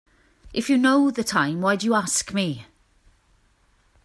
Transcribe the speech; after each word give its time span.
If 0.51 0.67
you 0.67 0.79
know 0.79 1.11
the 1.11 1.23
time 1.23 1.61
why 1.61 1.75
do 1.75 1.85
you 1.85 1.93
ask 1.93 2.33
me? 2.33 2.65